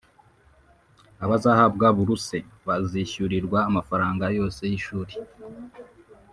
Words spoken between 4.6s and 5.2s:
y’ishuri